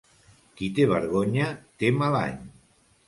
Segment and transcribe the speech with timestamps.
[0.61, 1.51] Qui té vergonya
[1.83, 2.41] té mal any.